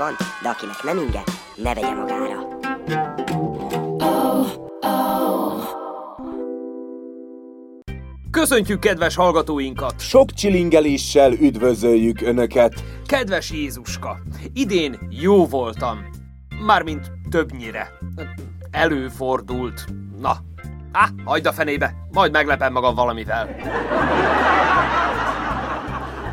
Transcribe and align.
van, 0.00 0.16
de 0.42 0.48
akinek 0.48 0.82
nem 0.82 0.98
inge, 0.98 1.22
ne 1.56 1.74
vegye 1.74 1.94
magára. 1.94 2.48
Köszöntjük 8.30 8.80
kedves 8.80 9.14
hallgatóinkat! 9.14 10.00
Sok 10.00 10.32
csilingeléssel 10.32 11.32
üdvözöljük 11.32 12.20
Önöket! 12.20 12.74
Kedves 13.06 13.50
Jézuska! 13.50 14.18
Idén 14.52 14.98
jó 15.10 15.46
voltam. 15.46 15.98
Mármint 16.66 17.10
többnyire. 17.30 17.88
Előfordult. 18.70 19.84
Na, 20.20 20.36
á, 20.92 21.08
hagyd 21.24 21.46
a 21.46 21.52
fenébe, 21.52 21.94
majd 22.12 22.32
meglepem 22.32 22.72
magam 22.72 22.94
valamivel. 22.94 23.48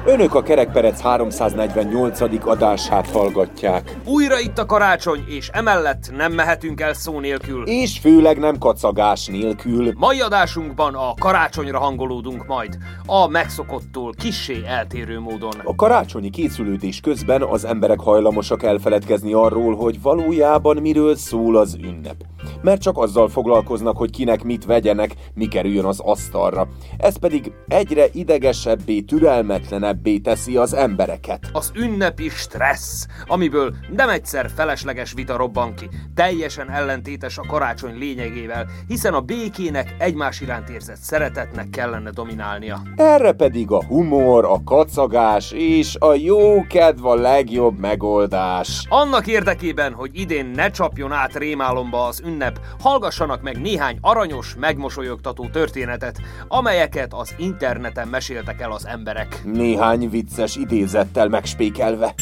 Önök 0.09 0.35
a 0.35 0.41
Kerekperec 0.41 1.01
348. 1.01 2.21
adását 2.47 3.09
hallgatják. 3.09 3.97
Újra 4.05 4.39
itt 4.39 4.57
a 4.57 4.65
karácsony, 4.65 5.23
és 5.27 5.49
emellett 5.53 6.11
nem 6.15 6.33
mehetünk 6.33 6.81
el 6.81 6.93
szó 6.93 7.19
nélkül. 7.19 7.63
És 7.65 7.99
főleg 7.99 8.37
nem 8.37 8.57
kacagás 8.57 9.25
nélkül. 9.25 9.93
Mai 9.97 10.19
adásunkban 10.19 10.95
a 10.95 11.13
karácsonyra 11.19 11.79
hangolódunk 11.79 12.45
majd, 12.45 12.77
a 13.05 13.27
megszokottól 13.27 14.13
kissé 14.17 14.61
eltérő 14.65 15.19
módon. 15.19 15.53
A 15.63 15.75
karácsonyi 15.75 16.29
készülődés 16.29 16.99
közben 16.99 17.41
az 17.41 17.65
emberek 17.65 17.99
hajlamosak 17.99 18.63
elfeledkezni 18.63 19.33
arról, 19.33 19.75
hogy 19.75 20.01
valójában 20.01 20.77
miről 20.77 21.15
szól 21.15 21.57
az 21.57 21.77
ünnep. 21.81 22.15
Mert 22.61 22.81
csak 22.81 22.97
azzal 22.97 23.29
foglalkoznak, 23.29 23.97
hogy 23.97 24.11
kinek 24.11 24.43
mit 24.43 24.65
vegyenek, 24.65 25.13
mi 25.33 25.47
kerüljön 25.47 25.85
az 25.85 25.99
asztalra. 25.99 26.67
Ez 26.97 27.17
pedig 27.17 27.51
egyre 27.67 28.05
idegesebbé, 28.13 29.01
türelmetlenebbé 29.01 30.17
teszi 30.17 30.57
az 30.57 30.73
embereket. 30.73 31.49
Az 31.51 31.71
ünnepi 31.75 32.29
stressz, 32.29 33.07
amiből 33.25 33.75
nem 33.95 34.09
egyszer 34.09 34.49
felesleges 34.55 35.13
vita 35.13 35.37
robban 35.37 35.73
ki, 35.73 35.89
teljesen 36.15 36.71
ellentétes 36.71 37.37
a 37.37 37.45
karácsony 37.47 37.97
lényegével, 37.97 38.65
hiszen 38.87 39.13
a 39.13 39.21
békének 39.21 39.95
egymás 39.97 40.41
iránt 40.41 40.69
érzett 40.69 40.97
szeretetnek 40.97 41.69
kellene 41.69 42.09
dominálnia. 42.09 42.81
Erre 42.95 43.31
pedig 43.31 43.71
a 43.71 43.85
humor, 43.85 44.45
a 44.45 44.63
kacagás 44.65 45.51
és 45.51 45.95
a 45.99 46.13
jó 46.13 46.65
kedv 46.67 47.05
a 47.05 47.15
legjobb 47.15 47.79
megoldás. 47.79 48.85
Annak 48.89 49.27
érdekében, 49.27 49.93
hogy 49.93 50.09
idén 50.13 50.45
ne 50.45 50.69
csapjon 50.69 51.11
át 51.11 51.35
rémálomba 51.35 52.05
az 52.05 52.21
ünnep, 52.37 52.59
hallgassanak 52.79 53.41
meg 53.41 53.61
néhány 53.61 53.97
aranyos, 54.01 54.55
megmosolyogtató 54.59 55.49
történetet, 55.49 56.21
amelyeket 56.47 57.13
az 57.13 57.33
interneten 57.37 58.07
meséltek 58.07 58.61
el 58.61 58.71
az 58.71 58.85
emberek. 58.85 59.41
Néhány 59.43 60.09
vicces 60.09 60.55
idézettel 60.55 61.27
megspékelve. 61.27 62.13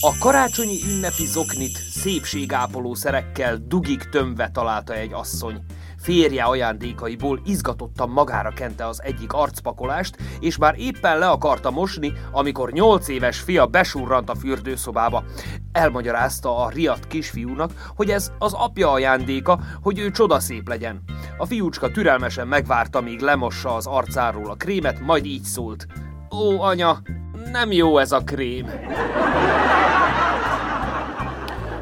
A 0.00 0.18
karácsonyi 0.18 0.78
ünnepi 0.90 1.26
zoknit 1.26 1.78
szépségápoló 1.90 2.94
szerekkel 2.94 3.56
dugig 3.66 4.08
tömve 4.08 4.50
találta 4.52 4.94
egy 4.94 5.12
asszony. 5.12 5.62
Férje 6.02 6.42
ajándékaiból 6.42 7.40
izgatottan 7.44 8.08
magára 8.08 8.50
kente 8.50 8.86
az 8.86 9.02
egyik 9.02 9.32
arcpakolást, 9.32 10.16
és 10.40 10.56
már 10.56 10.74
éppen 10.78 11.18
le 11.18 11.28
akarta 11.28 11.70
mosni, 11.70 12.12
amikor 12.30 12.72
nyolc 12.72 13.08
éves 13.08 13.40
fia 13.40 13.66
besurrant 13.66 14.30
a 14.30 14.34
fürdőszobába. 14.34 15.24
Elmagyarázta 15.72 16.64
a 16.64 16.68
riadt 16.68 17.06
kisfiúnak, 17.06 17.92
hogy 17.96 18.10
ez 18.10 18.32
az 18.38 18.52
apja 18.52 18.90
ajándéka, 18.90 19.60
hogy 19.82 19.98
ő 19.98 20.10
csodaszép 20.10 20.68
legyen. 20.68 21.02
A 21.38 21.46
fiúcska 21.46 21.90
türelmesen 21.90 22.48
megvárta, 22.48 23.00
míg 23.00 23.20
lemossa 23.20 23.74
az 23.74 23.86
arcáról 23.86 24.50
a 24.50 24.54
krémet, 24.54 25.00
majd 25.00 25.24
így 25.24 25.42
szólt. 25.42 25.86
Ó, 26.30 26.60
anya, 26.60 27.02
nem 27.52 27.72
jó 27.72 27.98
ez 27.98 28.12
a 28.12 28.18
krém. 28.24 28.66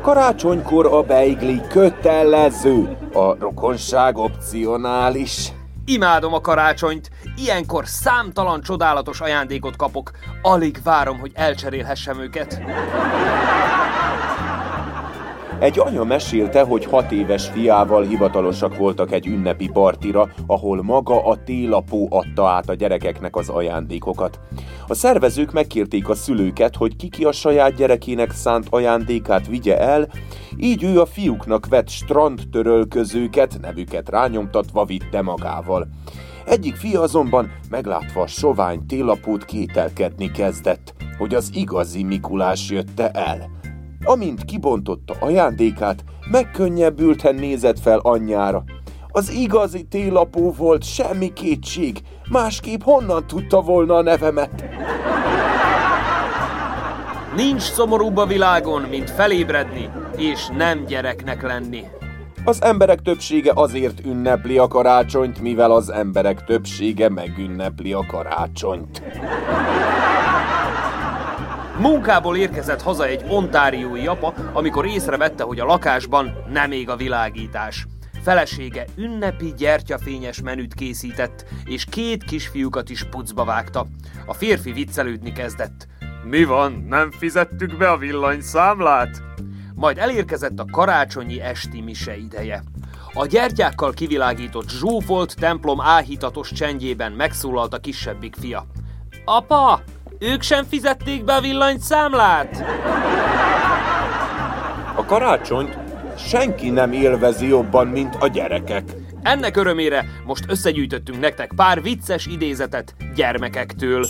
Karácsonykor 0.03 0.87
a 0.87 1.03
beigli 1.03 1.61
kötelező, 1.69 2.97
a 3.13 3.39
rokonság 3.39 4.17
opcionális. 4.17 5.53
Imádom 5.85 6.35
a 6.35 6.41
karácsonyt, 6.41 7.11
ilyenkor 7.37 7.87
számtalan 7.87 8.61
csodálatos 8.61 9.21
ajándékot 9.21 9.77
kapok. 9.77 10.11
Alig 10.43 10.81
várom, 10.85 11.19
hogy 11.19 11.31
elcserélhessem 11.35 12.21
őket. 12.21 12.61
Egy 15.61 15.79
anya 15.79 16.05
mesélte, 16.05 16.63
hogy 16.63 16.85
hat 16.85 17.13
éves 17.13 17.49
fiával 17.49 18.03
hivatalosak 18.03 18.77
voltak 18.77 19.13
egy 19.13 19.27
ünnepi 19.27 19.69
partira, 19.73 20.29
ahol 20.47 20.83
maga 20.83 21.25
a 21.25 21.43
télapó 21.45 22.09
adta 22.11 22.49
át 22.49 22.69
a 22.69 22.75
gyerekeknek 22.75 23.37
az 23.37 23.49
ajándékokat. 23.49 24.41
A 24.89 24.95
szervezők 24.95 25.53
megkérték 25.53 26.09
a 26.09 26.15
szülőket, 26.15 26.77
hogy 26.77 26.97
kiki 26.97 27.25
a 27.25 27.33
saját 27.33 27.75
gyerekének 27.75 28.31
szánt 28.31 28.67
ajándékát 28.71 29.47
vigye 29.47 29.79
el, 29.79 30.09
így 30.57 30.83
ő 30.83 31.01
a 31.01 31.07
fiúknak 31.07 31.67
vett 31.67 31.89
strandtörölközőket, 31.89 33.59
nevüket 33.61 34.09
rányomtatva 34.09 34.85
vitte 34.85 35.23
magával. 35.23 35.89
Egyik 36.45 36.75
fia 36.75 37.01
azonban, 37.01 37.51
meglátva 37.71 38.23
a 38.23 38.27
sovány 38.27 38.87
télapót 38.87 39.45
kételkedni 39.45 40.31
kezdett, 40.31 40.95
hogy 41.19 41.35
az 41.35 41.51
igazi 41.55 42.03
Mikulás 42.03 42.71
jötte 42.71 43.11
el. 43.11 43.60
Amint 44.05 44.45
kibontotta 44.45 45.15
ajándékát, 45.21 46.05
megkönnyebbülten 46.31 47.35
nézett 47.35 47.81
fel 47.81 47.99
anyjára. 47.99 48.65
Az 49.09 49.31
igazi 49.31 49.83
télapó 49.83 50.53
volt, 50.53 50.85
semmi 50.85 51.33
kétség, 51.33 52.01
másképp 52.31 52.83
honnan 52.83 53.27
tudta 53.27 53.61
volna 53.61 53.95
a 53.95 54.03
nevemet? 54.03 54.65
Nincs 57.37 57.63
szomorúbb 57.63 58.17
a 58.17 58.27
világon, 58.27 58.83
mint 58.83 59.11
felébredni, 59.11 59.91
és 60.17 60.47
nem 60.57 60.85
gyereknek 60.85 61.43
lenni. 61.43 61.83
Az 62.45 62.63
emberek 62.63 63.01
többsége 63.01 63.53
azért 63.55 64.05
ünnepli 64.05 64.59
a 64.59 64.69
karácsonyt, 64.69 65.41
mivel 65.41 65.71
az 65.71 65.91
emberek 65.91 66.45
többsége 66.45 67.09
megünnepli 67.09 67.93
a 67.93 68.07
karácsonyt. 68.07 69.03
Munkából 71.81 72.37
érkezett 72.37 72.83
haza 72.83 73.07
egy 73.07 73.25
ontáriói 73.29 74.07
apa, 74.07 74.35
amikor 74.53 74.87
észrevette, 74.87 75.43
hogy 75.43 75.61
a 75.61 75.65
lakásban 75.65 76.33
nem 76.53 76.73
ég 76.73 76.89
a 76.89 76.97
világítás. 76.97 77.87
Felesége 78.23 78.85
ünnepi 78.97 79.55
gyertyafényes 79.57 80.41
menüt 80.41 80.75
készített, 80.75 81.45
és 81.65 81.85
két 81.85 82.25
kisfiúkat 82.25 82.91
is 82.91 83.05
pucba 83.05 83.45
vágta. 83.45 83.87
A 84.27 84.35
férfi 84.35 84.73
viccelődni 84.73 85.33
kezdett. 85.33 85.87
Mi 86.25 86.45
van, 86.45 86.85
nem 86.89 87.11
fizettük 87.11 87.77
be 87.77 87.91
a 87.91 87.97
villanyszámlát? 87.97 89.23
Majd 89.75 89.99
elérkezett 89.99 90.59
a 90.59 90.65
karácsonyi 90.73 91.41
esti 91.41 91.81
mise 91.81 92.17
ideje. 92.17 92.63
A 93.13 93.27
gyertyákkal 93.27 93.93
kivilágított 93.93 94.69
zsúfolt 94.69 95.37
templom 95.37 95.81
áhítatos 95.81 96.53
csendjében 96.53 97.13
megszólalt 97.13 97.75
a 97.75 97.79
kisebbik 97.79 98.37
fia. 98.37 98.67
Apa, 99.25 99.83
ők 100.21 100.43
sem 100.43 100.65
fizették 100.65 101.25
be 101.25 101.35
a 101.35 101.41
villanyszámlát? 101.41 102.65
A 104.97 105.05
karácsonyt 105.05 105.79
senki 106.19 106.71
nem 106.71 106.93
élvezi 106.93 107.49
jobban, 107.49 107.87
mint 107.87 108.17
a 108.19 108.27
gyerekek. 108.27 108.85
Ennek 109.23 109.57
örömére 109.57 110.05
most 110.27 110.45
összegyűjtöttünk 110.49 111.21
nektek 111.21 111.53
pár 111.57 111.83
vicces 111.83 112.27
idézetet 112.27 112.95
gyermekektől. 113.15 114.07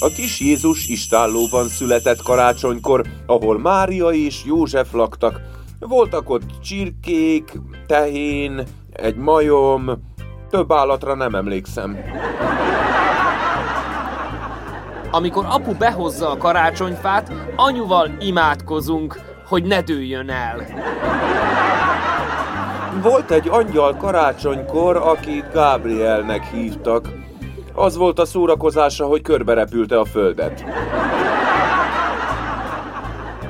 A 0.00 0.08
kis 0.08 0.40
Jézus 0.40 0.86
istállóban 0.86 1.68
született 1.68 2.22
karácsonykor, 2.22 3.04
ahol 3.26 3.58
Mária 3.58 4.08
és 4.08 4.44
József 4.44 4.92
laktak. 4.92 5.40
Voltak 5.78 6.30
ott 6.30 6.60
csirkék, 6.62 7.52
tehén, 7.86 8.62
egy 8.92 9.16
majom, 9.16 9.90
több 10.50 10.72
állatra 10.72 11.14
nem 11.14 11.34
emlékszem. 11.34 11.98
Amikor 15.14 15.46
apu 15.48 15.74
behozza 15.74 16.30
a 16.30 16.36
karácsonyfát, 16.36 17.32
anyuval 17.56 18.10
imádkozunk, 18.20 19.20
hogy 19.46 19.64
ne 19.64 19.80
dőljön 19.80 20.30
el. 20.30 20.66
Volt 23.02 23.30
egy 23.30 23.48
angyal 23.48 23.96
karácsonykor, 23.96 24.96
akit 24.96 25.52
Gábrielnek 25.52 26.44
hívtak. 26.44 27.08
Az 27.74 27.96
volt 27.96 28.18
a 28.18 28.24
szórakozása, 28.24 29.06
hogy 29.06 29.22
körberepülte 29.22 29.98
a 29.98 30.04
földet. 30.04 30.64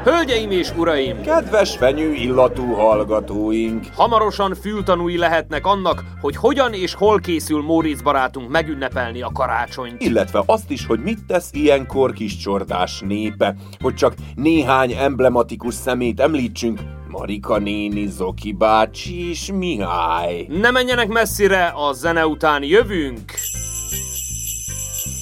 Hölgyeim 0.04 0.50
és 0.50 0.70
uraim! 0.76 1.20
Kedves 1.20 1.76
fenyő 1.76 2.12
illatú 2.12 2.72
hallgatóink! 2.72 3.86
Hamarosan 3.94 4.54
fültanúi 4.54 5.16
lehetnek 5.16 5.66
annak, 5.66 6.04
hogy 6.20 6.36
hogyan 6.36 6.72
és 6.72 6.94
hol 6.94 7.20
készül 7.20 7.62
Móricz 7.62 8.02
barátunk 8.02 8.50
megünnepelni 8.50 9.22
a 9.22 9.30
karácsonyt. 9.32 10.02
Illetve 10.02 10.42
azt 10.46 10.70
is, 10.70 10.86
hogy 10.86 11.00
mit 11.00 11.24
tesz 11.26 11.50
ilyenkor 11.52 12.12
kis 12.12 12.36
csordás 12.36 13.00
népe, 13.00 13.54
hogy 13.80 13.94
csak 13.94 14.14
néhány 14.34 14.92
emblematikus 14.92 15.74
szemét 15.74 16.20
említsünk, 16.20 16.80
Marika 17.08 17.58
néni, 17.58 18.06
Zoki 18.06 18.52
bácsi 18.52 19.28
és 19.28 19.52
Mihály. 19.52 20.46
Ne 20.48 20.70
menjenek 20.70 21.08
messzire, 21.08 21.72
a 21.76 21.92
zene 21.92 22.26
után 22.26 22.62
jövünk! 22.62 23.32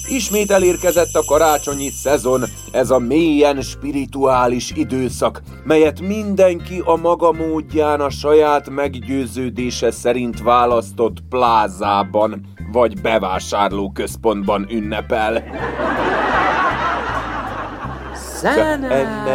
Ismét 0.07 0.51
elérkezett 0.51 1.13
a 1.13 1.23
karácsonyi 1.25 1.89
szezon, 1.89 2.43
ez 2.71 2.89
a 2.89 2.99
mélyen 2.99 3.61
spirituális 3.61 4.71
időszak, 4.75 5.41
melyet 5.63 6.01
mindenki 6.01 6.81
a 6.85 6.95
maga 6.95 7.31
módján 7.31 8.01
a 8.01 8.09
saját 8.09 8.69
meggyőződése 8.69 9.91
szerint 9.91 10.41
választott 10.41 11.17
plázában 11.29 12.41
vagy 12.71 13.01
bevásárlóközpontban 13.01 14.67
ünnepel. 14.69 15.43
Zene! 18.41 19.31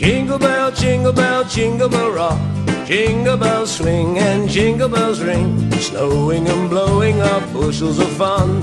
Jingle 0.00 0.38
bell, 0.38 0.72
jingle 0.72 1.12
bell, 1.12 1.44
jingle 1.44 1.86
bell 1.90 2.10
rock. 2.10 2.40
Jingle 2.86 3.36
bells 3.36 3.70
swing 3.70 4.16
and 4.18 4.48
jingle 4.48 4.88
bells 4.88 5.20
ring. 5.20 5.70
Snowing 5.72 6.48
and 6.48 6.70
blowing 6.70 7.20
up 7.20 7.42
bushels 7.52 7.98
of 7.98 8.08
fun. 8.12 8.62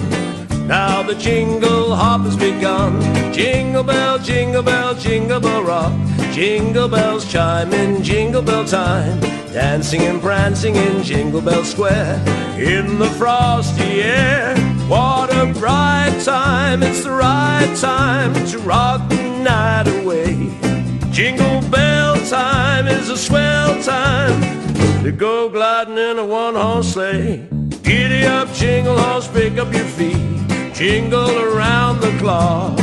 Now 0.68 1.04
the 1.04 1.14
jingle 1.14 1.94
hop 1.94 2.22
has 2.22 2.36
begun. 2.36 3.00
Jingle 3.32 3.84
bell, 3.84 4.18
jingle 4.18 4.64
bell, 4.64 4.96
jingle 4.96 5.40
bell 5.40 5.62
rock. 5.62 5.94
Jingle 6.34 6.88
bells 6.88 7.32
chime 7.32 7.72
in 7.72 8.02
jingle 8.02 8.42
bell 8.42 8.66
time. 8.66 9.20
Dancing 9.54 10.02
and 10.02 10.20
prancing 10.20 10.76
in 10.76 11.04
Jingle 11.04 11.42
Bell 11.42 11.64
Square. 11.64 12.16
In 12.58 12.98
the 12.98 13.10
frosty 13.12 14.02
air. 14.02 14.58
What 14.88 15.32
a 15.36 15.54
bright 15.54 16.20
time. 16.26 16.82
It's 16.82 17.04
the 17.04 17.12
right 17.12 17.72
time 17.78 18.34
to 18.48 18.58
rock 18.58 19.08
the 19.08 19.22
night 19.44 19.88
away. 20.02 20.67
Jingle 21.18 21.68
bell 21.72 22.16
time 22.28 22.88
is 22.88 23.10
a 23.10 23.18
swell 23.18 23.82
time 23.82 24.40
to 25.04 25.12
go 25.12 25.50
gliding 25.50 25.98
in 25.98 26.20
a 26.20 26.24
one 26.24 26.54
horse 26.54 26.94
sleigh. 26.94 27.48
Giddy 27.82 28.28
up, 28.28 28.54
jingle 28.54 28.96
horse, 28.96 29.28
pick 29.28 29.58
up 29.58 29.74
your 29.74 29.84
feet, 29.84 30.48
jingle 30.76 31.40
around 31.40 32.02
the 32.02 32.16
clock. 32.20 32.78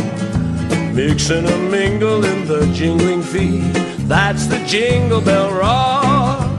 Mix 0.92 1.30
and 1.30 1.46
a 1.46 1.58
mingle 1.70 2.24
in 2.24 2.44
the 2.48 2.66
jingling 2.74 3.22
feet. 3.22 3.72
That's 4.08 4.46
the 4.48 4.58
jingle 4.66 5.20
bell 5.20 5.52
rock. 5.52 6.53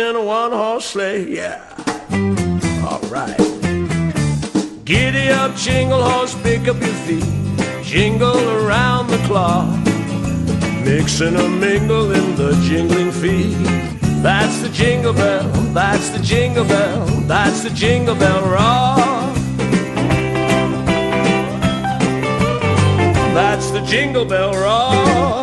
In 0.00 0.16
a 0.16 0.24
one 0.24 0.52
horse 0.52 0.86
sleigh, 0.86 1.28
yeah. 1.28 1.60
Alright. 2.84 3.36
Giddy 4.84 5.28
up, 5.28 5.54
jingle 5.56 6.02
horse, 6.02 6.34
pick 6.42 6.66
up 6.68 6.80
your 6.80 6.98
feet, 7.06 7.24
jingle 7.84 8.40
around 8.58 9.08
the 9.08 9.18
clock. 9.28 9.68
Mix 10.84 11.20
and 11.20 11.36
a 11.36 11.48
mingle 11.48 12.10
in 12.12 12.34
the 12.36 12.52
jingling 12.66 13.12
feet. 13.12 13.56
That's 14.22 14.60
the 14.62 14.70
jingle 14.70 15.12
bell, 15.12 15.48
that's 15.74 16.08
the 16.10 16.18
jingle 16.18 16.64
bell, 16.64 17.06
that's 17.26 17.62
the 17.62 17.70
jingle 17.70 18.14
bell 18.14 18.42
rock. 18.48 19.34
That's 23.34 23.70
the 23.70 23.80
jingle 23.82 24.24
bell 24.24 24.52
rock. 24.54 25.39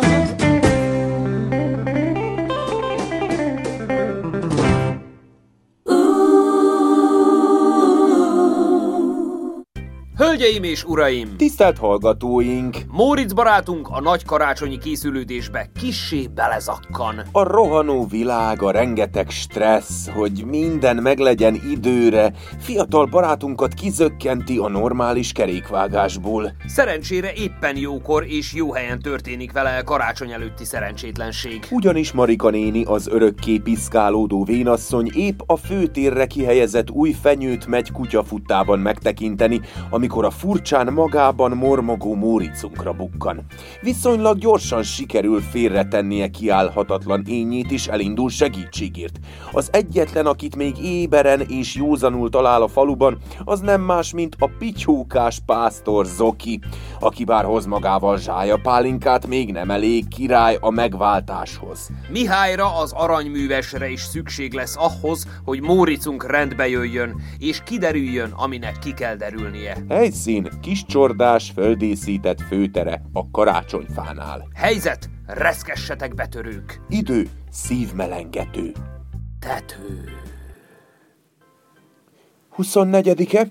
Hölgyeim 10.28 10.62
és 10.62 10.84
uraim! 10.84 11.36
Tisztelt 11.36 11.78
hallgatóink! 11.78 12.76
Móricz 12.90 13.32
barátunk 13.32 13.88
a 13.90 14.00
nagy 14.00 14.24
karácsonyi 14.24 14.78
készülődésbe 14.78 15.70
kissé 15.80 16.26
belezakkan. 16.34 17.22
A 17.32 17.42
rohanó 17.42 18.06
világ, 18.06 18.62
a 18.62 18.70
rengeteg 18.70 19.30
stressz, 19.30 20.08
hogy 20.08 20.44
minden 20.46 20.96
meglegyen 20.96 21.60
időre, 21.70 22.32
fiatal 22.58 23.06
barátunkat 23.06 23.74
kizökkenti 23.74 24.58
a 24.58 24.68
normális 24.68 25.32
kerékvágásból. 25.32 26.52
Szerencsére 26.66 27.32
éppen 27.32 27.76
jókor 27.76 28.24
és 28.26 28.54
jó 28.54 28.72
helyen 28.72 28.98
történik 28.98 29.52
vele 29.52 29.76
a 29.76 29.82
karácsony 29.84 30.32
előtti 30.32 30.64
szerencsétlenség. 30.64 31.66
Ugyanis 31.70 32.12
Marika 32.12 32.50
néni, 32.50 32.84
az 32.84 33.06
örökké 33.06 33.58
piszkálódó 33.58 34.44
vénasszony 34.44 35.10
épp 35.14 35.38
a 35.46 35.56
főtérre 35.56 36.26
kihelyezett 36.26 36.90
új 36.90 37.12
fenyőt 37.22 37.66
megy 37.66 37.92
kutyafuttában 37.92 38.78
megtekinteni, 38.78 39.60
amikor 39.90 40.16
a 40.24 40.30
furcsán 40.30 40.92
magában 40.92 41.50
mormogó 41.50 42.14
Móricunkra 42.14 42.92
bukkan. 42.92 43.44
Viszonylag 43.80 44.38
gyorsan 44.38 44.82
sikerül 44.82 45.40
félretennie 45.40 46.28
kiállhatatlan 46.28 47.22
ényét 47.26 47.70
és 47.70 47.86
elindul 47.86 48.30
segítségért. 48.30 49.18
Az 49.52 49.68
egyetlen, 49.72 50.26
akit 50.26 50.56
még 50.56 50.84
éberen 50.84 51.40
és 51.40 51.74
józanul 51.74 52.30
talál 52.30 52.62
a 52.62 52.68
faluban, 52.68 53.18
az 53.44 53.60
nem 53.60 53.80
más, 53.80 54.12
mint 54.12 54.36
a 54.38 54.50
pityókás 54.58 55.40
pásztor 55.46 56.06
Zoki, 56.06 56.60
aki 57.00 57.24
bár 57.24 57.44
hoz 57.44 57.66
magával 57.66 58.18
zsája 58.18 58.56
pálinkát, 58.62 59.26
még 59.26 59.52
nem 59.52 59.70
elég 59.70 60.08
király 60.08 60.56
a 60.60 60.70
megváltáshoz. 60.70 61.88
Mihályra 62.08 62.76
az 62.78 62.92
aranyművesre 62.92 63.88
is 63.88 64.00
szükség 64.00 64.52
lesz 64.52 64.76
ahhoz, 64.76 65.26
hogy 65.44 65.60
Móricunk 65.60 66.30
rendbe 66.30 66.68
jöjjön, 66.68 67.22
és 67.38 67.62
kiderüljön, 67.64 68.30
aminek 68.36 68.78
ki 68.78 68.94
kell 68.94 69.16
derülnie. 69.16 69.76
Helyszín 70.08 70.48
kis 70.60 70.84
csordás 70.84 71.50
földészített 71.54 72.40
főtere 72.40 73.02
a 73.12 73.30
karácsonyfánál. 73.30 74.48
Helyzet, 74.54 75.10
reszkessetek 75.26 76.14
betörők! 76.14 76.80
Idő 76.88 77.28
szívmelengető. 77.50 78.72
Tető. 79.40 80.04
24-e, 82.56 83.48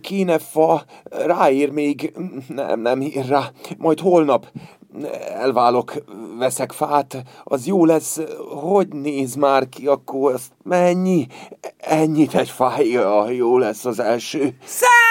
kéne 0.00 0.38
fa, 0.38 0.84
ráér 1.04 1.70
még, 1.70 2.12
nem, 2.48 2.80
nem 2.80 3.00
ír 3.00 3.26
rá, 3.26 3.50
majd 3.78 4.00
holnap 4.00 4.46
elválok, 5.28 5.92
veszek 6.38 6.72
fát, 6.72 7.22
az 7.44 7.66
jó 7.66 7.84
lesz, 7.84 8.20
hogy 8.62 8.88
néz 8.88 9.34
már 9.34 9.68
ki, 9.68 9.86
akkor 9.86 10.32
azt 10.32 10.52
mennyi, 10.62 11.26
ennyit 11.76 12.34
egy 12.34 12.50
fája, 12.50 13.30
jó 13.30 13.58
lesz 13.58 13.84
az 13.84 13.98
első. 13.98 14.56
Szervusz, 14.64 15.05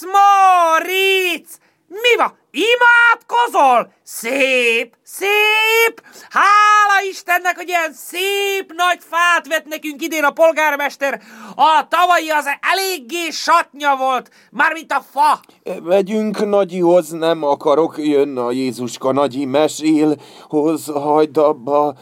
Små 0.00 0.80
rits! 0.80 1.60
Miva! 1.88 2.32
Imádkozol? 2.52 3.92
Szép, 4.02 4.94
szép! 5.02 6.02
Hála 6.28 7.08
Istennek, 7.10 7.56
hogy 7.56 7.68
ilyen 7.68 7.92
szép 7.92 8.72
nagy 8.76 8.98
fát 8.98 9.48
vett 9.48 9.66
nekünk 9.66 10.02
idén 10.02 10.24
a 10.24 10.30
polgármester. 10.30 11.20
A 11.54 11.86
tavalyi 11.88 12.28
az 12.28 12.46
eléggé 12.72 13.30
satnya 13.30 13.96
volt, 13.96 14.30
mármint 14.50 14.92
a 14.92 15.02
fa. 15.12 15.40
Megyünk 15.82 16.48
nagyihoz, 16.48 17.10
nem 17.10 17.44
akarok, 17.44 17.94
jön 17.98 18.36
a 18.36 18.50
Jézuska 18.50 19.12
nagyi 19.12 19.44
mesél, 19.44 20.16
hoz 20.48 20.86
hagyd 20.86 21.36
abba, 21.36 21.94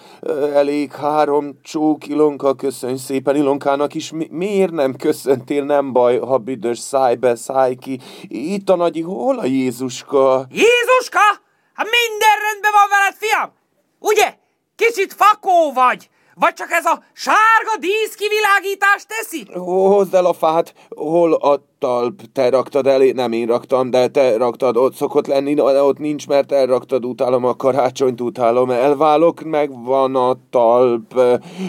elég 0.55 0.93
három 0.93 1.59
csók 1.63 2.07
Ilonka, 2.07 2.55
köszönj 2.55 2.97
szépen 2.97 3.37
Ilonkának 3.37 3.95
is, 3.95 4.11
Mi- 4.11 4.29
miért 4.31 4.73
nem 4.73 4.97
köszöntél, 4.97 5.65
nem 5.65 5.93
baj, 5.93 6.19
ha 6.19 6.39
büdös 6.39 6.79
száj 6.79 7.15
be, 7.15 7.35
száj 7.35 7.75
ki, 7.75 8.01
itt 8.29 8.69
a 8.69 8.77
nagyi, 8.77 9.01
hol 9.03 9.39
a 9.39 9.45
Jézuska? 9.45 10.38
Jézuska, 10.51 11.27
hát 11.75 11.89
minden 11.99 12.37
rendben 12.47 12.73
van 12.73 12.89
veled, 12.91 13.15
fiam? 13.19 13.53
Ugye? 13.99 14.35
Kicsit 14.77 15.13
fakó 15.13 15.73
vagy, 15.73 16.09
Vagy 16.41 16.53
csak 16.55 16.71
ez 16.71 16.85
a 16.85 17.03
sárga 17.13 17.77
díszkivilágítás 17.79 19.07
teszi? 19.07 19.47
Hozd 19.55 20.15
el 20.15 20.25
a 20.25 20.33
fát, 20.33 20.75
hol 20.89 21.33
a 21.35 21.63
talp? 21.79 22.21
Te 22.33 22.51
raktad 22.51 22.87
elé, 22.87 23.11
nem 23.11 23.33
én 23.33 23.47
raktam, 23.47 23.91
de 23.91 24.09
te 24.09 24.37
raktad, 24.37 24.77
ott 24.77 24.95
szokott 24.95 25.27
lenni, 25.27 25.55
de 25.55 25.83
ott 25.83 25.99
nincs, 25.99 26.27
mert 26.27 26.53
elraktad, 26.53 27.05
utálom 27.05 27.45
a 27.45 27.57
karácsonyt, 27.57 28.21
utálom, 28.21 28.71
elválok, 28.71 29.41
meg 29.41 29.85
van 29.85 30.17
a 30.17 30.37
talp, 30.51 31.21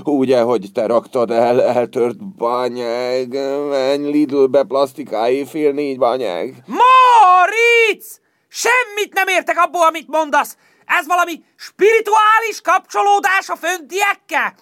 ugye, 0.04 0.42
hogy 0.42 0.70
te 0.74 0.86
raktad 0.86 1.32
el, 1.32 1.62
eltört 1.62 2.36
banyeg, 2.36 3.38
menj 3.70 4.12
Lidlbe 4.12 4.64
plastikáé, 4.64 5.44
fél 5.44 5.72
négy 5.72 5.98
banyeg. 5.98 6.64
Moritz! 6.66 8.22
Semmit 8.50 9.14
nem 9.14 9.28
értek 9.28 9.58
abból, 9.58 9.86
amit 9.86 10.08
mondasz! 10.08 10.58
Ez 10.86 11.06
valami 11.06 11.44
spirituális 11.56 12.62
kapcsolódás 12.62 13.50
a 13.50 13.56
föntiekkel? 13.56 14.56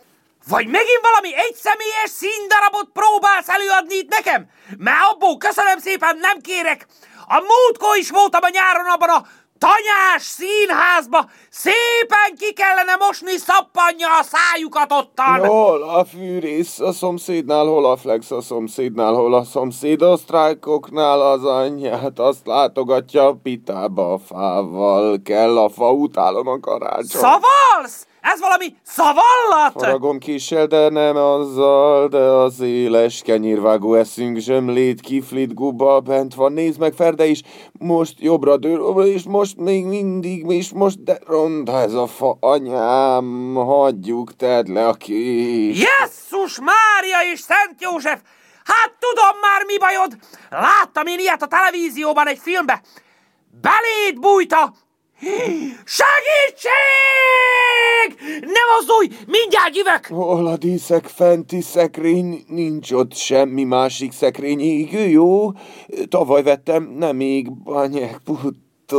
Vagy 0.48 0.68
megint 0.68 1.02
valami 1.02 1.36
egyszemélyes 1.36 2.10
színdarabot 2.10 2.90
próbálsz 2.94 3.50
előadni 3.50 3.96
itt 3.96 4.10
nekem? 4.10 4.50
Mert 4.78 4.98
abból 5.12 5.38
köszönöm 5.38 5.80
szépen 5.80 6.18
nem 6.18 6.42
kérek. 6.42 6.86
A 7.28 7.40
múltkor 7.40 7.98
is 7.98 8.10
voltam 8.10 8.44
a 8.44 8.50
nyáron 8.50 8.86
abban 8.86 9.10
a 9.10 9.28
tanyás 9.58 10.22
színházba. 10.22 11.30
Szépen 11.50 12.36
ki 12.38 12.54
kellene 12.54 12.96
mosni 13.00 13.38
szappanja 13.38 14.08
a 14.20 14.24
szájukat 14.24 14.92
ottan. 14.92 15.46
Hol 15.48 15.84
a 15.84 16.06
fűrész 16.06 16.80
a 16.80 16.92
szomszédnál, 16.92 17.66
hol 17.66 17.86
a 17.86 17.98
flex 17.98 18.32
a 18.32 18.42
szomszédnál, 18.42 19.14
hol 19.14 19.34
a 19.34 19.44
szomszéd 19.44 20.02
a 20.02 20.18
sztrájkoknál 20.18 21.22
az 21.22 21.46
anyját, 21.46 22.20
azt 22.20 22.46
látogatja 22.46 23.26
a 23.28 23.38
pitába 23.44 24.14
a 24.14 24.18
fával, 24.18 25.22
kell 25.24 25.58
a 25.58 25.70
fa, 25.70 25.92
utálom 25.92 26.48
a 26.48 26.60
karácsony. 26.60 27.22
Szavalsz? 27.22 28.06
Ez 28.34 28.40
valami 28.40 28.76
szavallat? 28.84 29.72
Faragom 29.74 30.20
kissel, 30.20 30.66
de 30.66 30.90
nem 30.90 31.16
azzal, 31.16 32.08
de 32.08 32.18
az 32.18 32.60
éles 32.60 33.22
kenyérvágó 33.22 33.94
eszünk, 33.94 34.38
zsömlét, 34.38 35.02
kiflit, 35.02 35.54
guba, 35.54 36.00
bent 36.00 36.34
van, 36.34 36.54
nézd 36.54 36.80
meg 36.80 36.94
Ferde 36.94 37.26
is, 37.26 37.42
most 37.80 38.20
jobbra 38.20 38.58
dől, 38.58 39.06
és 39.06 39.24
most 39.24 39.58
még 39.58 39.86
mindig, 39.86 40.46
és 40.50 40.72
most, 40.72 41.04
de 41.04 41.20
ronda 41.26 41.80
ez 41.80 41.94
a 41.94 42.08
fa, 42.08 42.38
anyám, 42.40 43.54
hagyjuk, 43.56 44.36
tedd 44.36 44.72
le 44.72 44.88
a 44.88 44.94
kés. 44.94 45.80
Jesszus 45.80 46.60
Mária 46.60 47.32
és 47.34 47.40
Szent 47.40 47.82
József! 47.82 48.20
Hát 48.64 48.94
tudom 49.00 49.40
már, 49.42 49.64
mi 49.66 49.78
bajod! 49.78 50.18
Láttam 50.50 51.08
én 51.08 51.20
ilyet 51.20 51.42
a 51.42 51.48
televízióban 51.48 52.28
egy 52.28 52.40
filmbe. 52.40 52.82
Beléd 53.62 54.20
bújta 54.20 54.74
Segítség! 55.86 56.78
Ne 58.42 58.60
mozdulj! 58.76 59.08
Mindjárt 59.28 59.76
jövök! 59.76 60.06
Hol 60.06 60.48
a 60.48 60.58
díszek 60.58 61.06
fenti 61.06 61.62
szekrény? 61.62 62.44
Nincs 62.48 62.92
ott 62.92 63.14
semmi 63.14 63.64
másik 63.64 64.12
szekrény 64.12 64.60
égő, 64.60 65.08
jó? 65.08 65.52
Tavaly 66.10 66.44
vettem, 66.44 66.96
nem 66.98 67.16
még 67.16 67.64
banyek 67.64 68.20
putó, 68.24 68.98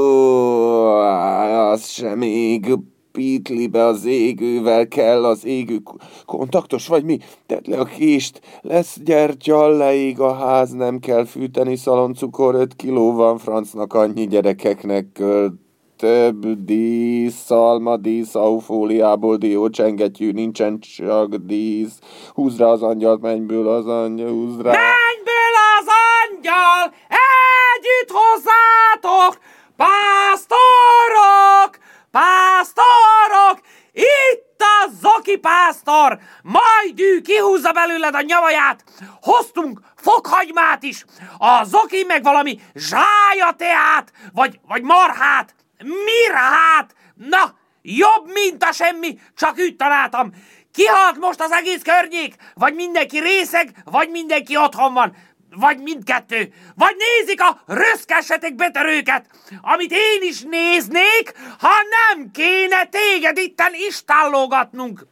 az 1.71 1.89
sem 1.89 2.23
ég 2.23 2.75
pitlibe 3.13 3.85
az 3.85 4.05
égővel 4.05 4.89
kell, 4.89 5.25
az 5.25 5.45
égő 5.45 5.83
kontaktos 6.27 6.87
vagy 6.87 7.05
mi? 7.05 7.19
Tedd 7.47 7.71
le 7.71 7.79
a 7.79 7.85
kést, 7.85 8.41
lesz 8.61 8.99
gyertya, 9.05 9.69
leég 9.69 10.21
a 10.21 10.35
ház, 10.35 10.71
nem 10.71 10.99
kell 10.99 11.25
fűteni, 11.25 11.77
szaloncukor, 11.77 12.55
5 12.55 12.77
kiló 12.77 13.13
van, 13.13 13.39
francnak 13.39 13.95
annyi 13.95 14.27
gyerekeknek 14.27 15.13
költ 15.13 15.53
több 15.99 16.65
dísz, 16.65 17.45
szalma 17.45 17.97
dísz, 17.97 18.35
aufóliából 18.35 19.37
dió 19.37 19.71
csengetjű, 19.71 20.33
nincsen 20.33 20.81
csak 20.81 21.35
dísz. 21.35 21.99
Húzd 22.35 22.61
rá 22.61 22.67
az 22.67 22.83
angyalt, 22.83 23.21
mennyből 23.21 23.69
az 23.69 23.87
angyal, 23.87 24.29
húzd 24.29 24.63
rá. 24.63 24.71
Mennyből 24.71 25.55
az 25.79 25.87
angyal, 26.29 26.93
együtt 27.09 28.11
hozzátok, 28.11 29.41
pásztorok, 29.77 31.79
pásztorok, 32.11 33.61
itt 33.93 34.57
a 34.59 34.91
Zoki 35.03 35.39
pásztor, 35.39 36.19
majd 36.43 37.01
ő 37.01 37.21
kihúzza 37.21 37.73
belőled 37.73 38.15
a 38.15 38.23
nyavaját, 38.23 38.85
hoztunk 39.21 39.81
fokhagymát 39.97 40.83
is, 40.83 41.05
a 41.39 41.65
Zoki 41.65 42.05
meg 42.09 42.23
valami 42.23 42.61
zsájateát, 42.75 44.13
vagy, 44.33 44.61
vagy 44.69 44.83
marhát, 44.83 45.55
Mire 45.85 46.39
hát? 46.39 46.95
Na, 47.15 47.59
jobb, 47.83 48.33
mint 48.33 48.65
a 48.65 48.73
semmi, 48.73 49.19
csak 49.37 49.59
úgy 49.59 49.77
találtam. 49.77 50.33
Kihalt 50.73 51.19
most 51.19 51.41
az 51.41 51.51
egész 51.51 51.83
környék, 51.83 52.35
vagy 52.55 52.75
mindenki 52.75 53.19
részeg, 53.19 53.71
vagy 53.85 54.11
mindenki 54.11 54.57
otthon 54.57 54.95
van, 54.95 55.17
vagy 55.51 55.79
mindkettő, 55.79 56.53
vagy 56.75 56.97
nézik 56.97 57.43
a 57.43 57.63
röszkesetek 57.67 58.55
betörőket, 58.55 59.27
amit 59.61 59.93
én 59.93 60.23
is 60.23 60.41
néznék, 60.41 61.33
ha 61.59 61.75
nem 61.91 62.31
kéne 62.31 62.85
téged 62.85 63.39
itten 63.39 63.73
istállógatnunk 63.75 65.07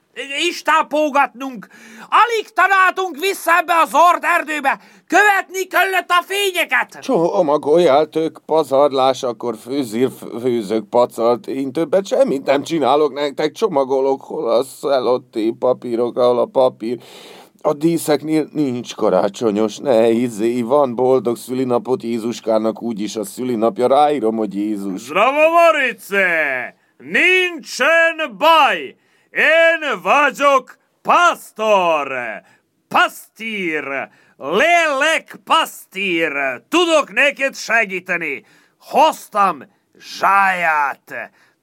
istápógatnunk. 0.48 1.66
Alig 2.08 2.48
találtunk 2.48 3.18
vissza 3.18 3.58
ebbe 3.58 3.72
az 3.84 3.94
ord 4.12 4.24
erdőbe. 4.24 4.80
Követni 5.06 5.64
kellett 5.66 6.10
a 6.10 6.24
fényeket. 6.26 6.98
Csomagoljáltök, 7.00 8.40
pazarlás, 8.46 9.22
akkor 9.22 9.56
főzír, 9.56 10.08
főzök 10.40 10.88
pacalt. 10.88 11.46
Én 11.46 11.72
többet 11.72 12.06
semmit 12.06 12.44
nem 12.44 12.62
csinálok 12.62 13.12
nektek, 13.12 13.52
csomagolok, 13.52 14.22
hol 14.22 14.50
a 14.50 14.62
szelotti 14.62 15.54
papírok, 15.58 16.18
ahol 16.18 16.38
a 16.38 16.44
papír. 16.44 16.98
A 17.62 17.72
díszeknél 17.72 18.48
nincs 18.52 18.94
karácsonyos, 18.94 19.78
ne 19.78 20.10
izé, 20.10 20.62
van 20.62 20.94
boldog 20.94 21.36
szülinapot 21.36 22.02
Jézuskának, 22.02 22.82
úgyis 22.82 23.16
a 23.16 23.24
szülinapja, 23.24 23.86
ráírom, 23.86 24.36
hogy 24.36 24.54
Jézus. 24.54 25.00
Zdravo, 25.00 25.50
Morice! 25.50 26.74
Nincsen 26.98 28.36
baj! 28.38 28.96
en 29.36 30.00
vađok 30.00 30.78
pastor, 31.02 32.08
pastir, 32.88 33.84
lelek 34.38 35.36
pastir, 35.44 36.32
tudok 36.70 37.10
neket 37.10 37.58
šegitani, 37.60 38.44
hostam 38.78 39.62
žajat, 39.94 41.12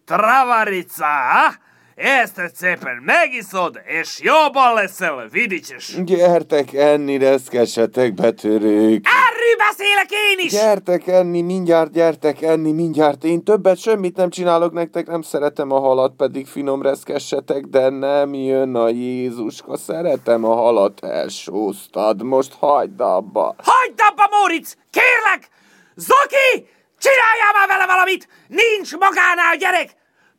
travarica, 0.06 1.14
ah? 1.48 1.54
Ezt 1.96 2.42
szépen 2.56 3.02
megiszod, 3.06 3.82
és 3.86 4.20
jobban 4.22 4.74
leszel, 4.74 5.28
vidicses. 5.32 5.96
Gyertek 6.04 6.74
enni, 6.74 7.18
reszkesetek 7.18 8.14
betörők. 8.14 9.06
Erről 9.06 9.56
beszélek 9.58 10.12
én 10.12 10.46
is! 10.46 10.52
Gyertek 10.52 11.08
enni, 11.08 11.42
mindjárt 11.42 11.92
gyertek 11.92 12.42
enni, 12.42 12.72
mindjárt. 12.72 13.24
Én 13.24 13.44
többet 13.44 13.78
semmit 13.78 14.16
nem 14.16 14.30
csinálok 14.30 14.74
nektek, 14.74 15.08
nem 15.08 15.22
szeretem 15.22 15.72
a 15.72 15.80
halat, 15.80 16.14
pedig 16.18 16.48
finom 16.48 16.82
reszkessetek, 16.82 17.64
de 17.66 17.90
nem 17.90 18.34
jön 18.34 18.76
a 18.76 18.90
Jézuska. 18.90 19.78
Szeretem 19.78 20.44
a 20.44 20.56
halat, 20.56 21.04
elsóztad, 21.04 22.24
most 22.24 22.54
hagyd 22.60 23.02
abba. 23.02 23.56
Hagyd 23.58 24.00
abba, 24.10 24.30
Móric! 24.40 24.74
Kérlek! 24.90 25.50
Zoki! 25.96 26.68
Csináljál 27.00 27.54
már 27.58 27.68
vele 27.68 27.86
valamit! 27.86 28.28
Nincs 28.48 28.96
magánál 28.98 29.56
gyerek! 29.58 29.90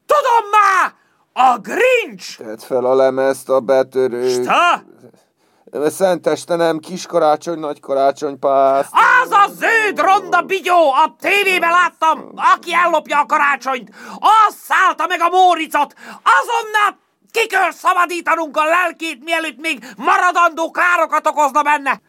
Tudom 0.07 0.51
már! 0.51 1.03
A 1.37 1.59
Grinch! 1.59 2.37
Tedd 2.37 2.59
fel 2.59 2.85
a 2.85 2.95
lemezt 2.95 3.49
a 3.49 3.61
betörő. 3.61 4.29
Sta? 4.29 4.83
Szenteste 5.89 6.57
nem, 6.57 6.79
kiskarácsony, 6.79 7.59
nagy 7.59 7.81
karácsony 7.81 8.39
pászt. 8.39 8.91
Az 9.23 9.31
a 9.31 9.47
zöld 9.49 10.01
ronda 10.01 10.43
bigyó, 10.43 10.93
a 10.93 11.17
tévében 11.21 11.71
láttam, 11.71 12.33
aki 12.55 12.75
ellopja 12.75 13.21
a 13.21 13.27
karácsonyt, 13.27 13.91
az 14.19 14.55
szállta 14.63 15.07
meg 15.07 15.21
a 15.21 15.29
Móricot, 15.29 15.95
azonnal 16.07 16.99
ki 17.31 17.47
kell 17.47 17.71
szabadítanunk 17.71 18.57
a 18.57 18.65
lelkét, 18.65 19.25
mielőtt 19.25 19.61
még 19.61 19.87
maradandó 19.97 20.71
károkat 20.71 21.27
okozna 21.27 21.63
benne. 21.63 22.01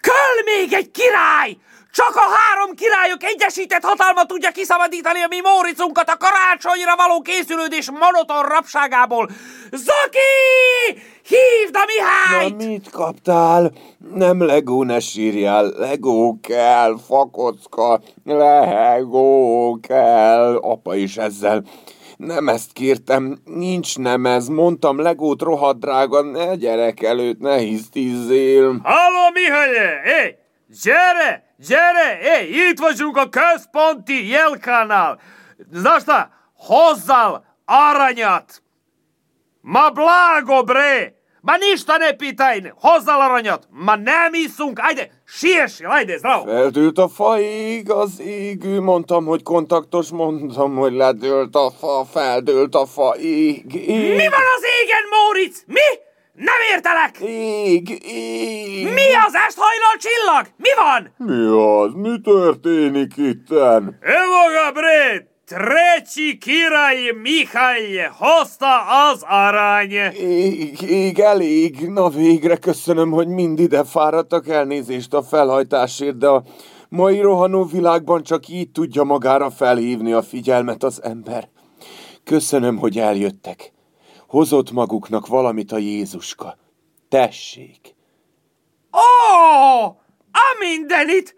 Köl 0.00 0.54
még 0.54 0.72
egy 0.72 0.90
király! 0.90 1.56
Csak 1.94 2.16
a 2.16 2.34
három 2.36 2.74
királyok 2.74 3.22
egyesített 3.22 3.82
hatalma 3.82 4.24
tudja 4.24 4.50
kiszabadítani 4.50 5.22
a 5.22 5.26
mi 5.28 5.40
Móricunkat 5.40 6.08
a 6.08 6.16
karácsonyra 6.16 6.96
való 6.96 7.20
készülődés 7.20 7.90
monoton 7.90 8.42
rabságából. 8.42 9.28
Zaki! 9.70 11.00
Hívd 11.22 11.76
a 11.76 11.84
Mihályt! 11.86 12.56
Na 12.56 12.66
mit 12.66 12.90
kaptál? 12.90 13.72
Nem 14.14 14.46
Legó, 14.46 14.82
ne 14.82 15.00
sírjál. 15.00 15.72
Legó 15.76 16.38
kell, 16.42 16.96
fakocka. 17.06 18.00
Legó 18.24 19.78
kell. 19.82 20.56
Apa 20.56 20.94
is 20.94 21.16
ezzel. 21.16 21.62
Nem 22.16 22.48
ezt 22.48 22.72
kértem, 22.72 23.38
nincs 23.44 23.98
nem 23.98 24.26
ez. 24.26 24.46
Mondtam, 24.46 25.00
Legót 25.00 25.42
rohadt 25.42 25.80
drága, 25.80 26.22
ne 26.22 26.54
gyerek 26.54 27.02
előtt, 27.02 27.38
ne 27.38 27.56
hisztizzél. 27.56 28.80
Halló, 28.82 29.30
Mihály! 29.32 29.74
Hé, 30.04 30.38
gyere! 30.82 31.53
Gyere! 31.66 32.18
Hé, 32.20 32.48
itt 32.68 32.78
vagyunk 32.78 33.16
a 33.16 33.28
központi 33.28 34.28
jelkánál! 34.28 35.20
Znaš 35.72 36.02
hozzal 36.56 37.44
aranyat! 37.64 38.62
Ma 39.60 39.90
blago, 39.90 40.62
bre! 40.62 41.22
Ma 41.40 41.56
ništa 41.56 41.96
ne 41.96 42.12
pitaj, 42.12 42.72
hozzal 42.80 43.20
aranyat, 43.20 43.68
ma 43.70 43.96
nem 43.96 44.34
iszunk, 44.34 44.78
ajde, 44.78 45.10
siessél, 45.24 45.88
ajde, 45.88 46.16
zdravo! 46.16 46.44
Feldült 46.44 46.98
a 46.98 47.08
fa 47.08 47.40
ég, 47.40 47.90
az 47.90 48.20
égő, 48.20 48.80
mondtam, 48.80 49.24
hogy 49.24 49.42
kontaktos, 49.42 50.10
mondtam, 50.10 50.76
hogy 50.76 50.92
ledőlt 50.92 51.54
a 51.54 51.70
fa, 51.78 52.04
feldőlt 52.12 52.74
a 52.74 52.86
fa, 52.86 53.14
ég, 53.16 53.74
ég. 53.74 54.16
Mi 54.16 54.28
van 54.28 54.46
az 54.56 54.64
égen, 54.82 55.04
Móricz? 55.10 55.64
Mi? 55.66 56.03
Nem 56.34 56.60
értelek! 56.74 57.18
Ég, 57.20 57.88
ég. 58.06 58.84
Mi 58.84 59.14
az 59.26 59.34
esthajlal 59.46 59.96
csillag? 59.98 60.46
Mi 60.56 60.68
van? 60.76 61.12
Mi 61.16 61.46
az? 61.46 61.92
Mi 61.94 62.20
történik 62.20 63.16
itten? 63.16 63.98
Evo 64.00 64.44
ga 64.54 64.72
bre, 64.72 65.28
treći 65.46 66.38
kiraj 66.38 67.12
Mihály 67.22 68.10
hozta 68.18 68.80
az 69.10 69.24
arany. 69.28 69.90
Ég, 70.18 70.80
ég, 70.82 71.18
elég. 71.18 71.88
Na 71.88 72.08
végre 72.08 72.56
köszönöm, 72.56 73.10
hogy 73.10 73.28
mind 73.28 73.58
ide 73.58 73.84
fáradtak 73.84 74.48
elnézést 74.48 75.14
a 75.14 75.22
felhajtásért, 75.22 76.18
de 76.18 76.28
a 76.28 76.42
mai 76.88 77.20
rohanó 77.20 77.64
világban 77.64 78.22
csak 78.22 78.48
így 78.48 78.70
tudja 78.70 79.02
magára 79.02 79.50
felhívni 79.50 80.12
a 80.12 80.22
figyelmet 80.22 80.82
az 80.82 81.02
ember. 81.02 81.48
Köszönöm, 82.24 82.76
hogy 82.76 82.98
eljöttek. 82.98 83.73
Hozott 84.34 84.70
maguknak 84.70 85.26
valamit 85.26 85.72
a 85.72 85.78
Jézuska. 85.78 86.56
Tessék! 87.08 87.94
Ó, 88.92 89.84
a 90.32 90.56
mindenit! 90.58 91.36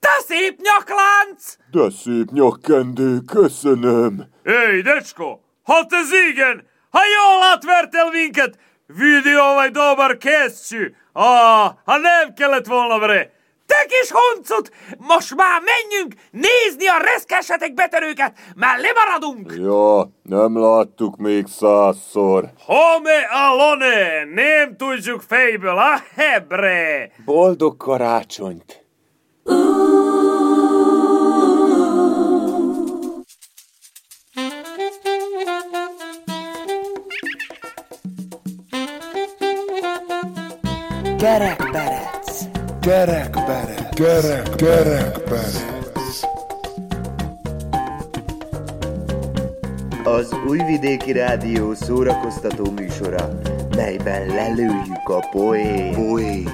Te 0.00 0.08
szép 0.26 0.60
nyaklánc! 0.60 1.56
De 1.70 1.90
szép 1.90 2.30
nyakkendő, 2.30 3.20
köszönöm. 3.20 4.24
Hé, 4.44 4.80
decsko, 4.80 5.40
hát 5.64 5.92
ez 5.92 6.12
igen! 6.30 6.66
Ha 6.90 7.00
jól 7.16 7.42
átvertel 7.42 8.10
minket, 8.10 8.58
vidi 8.86 9.36
ovaj 9.36 9.70
dobar 9.70 10.16
kesztyű. 10.16 10.94
Ah, 11.12 11.72
ha 11.84 11.96
nem 11.96 12.34
kellett 12.34 12.66
volna 12.66 12.98
bre. 12.98 13.32
Te 13.68 13.86
kis 13.86 14.10
huncut, 14.10 14.70
most 14.98 15.34
már 15.34 15.62
menjünk 15.64 16.14
nézni 16.30 16.86
a 16.86 16.96
reszkesetek 17.02 17.74
betörőket, 17.74 18.38
mert 18.56 18.80
lemaradunk. 18.80 19.52
Ja, 19.56 20.10
nem 20.22 20.58
láttuk 20.58 21.16
még 21.16 21.46
százszor. 21.46 22.50
Home 22.64 23.28
alone, 23.30 24.24
nem 24.24 24.76
tudjuk 24.76 25.20
fejből, 25.20 25.78
a 25.78 26.02
hebre. 26.14 27.10
Boldog 27.24 27.76
karácsonyt! 27.76 28.86
Kerekperec. 41.18 42.07
Kerekperec. 42.88 43.94
Kerek, 43.94 44.56
kerekperec. 44.56 45.64
Az 50.04 50.34
Újvidéki 50.48 51.12
Rádió 51.12 51.74
szórakoztató 51.74 52.70
műsora, 52.70 53.28
melyben 53.76 54.26
lelőjük 54.26 55.08
a 55.08 55.28
poét. 55.30 55.94
Poét. 55.94 56.50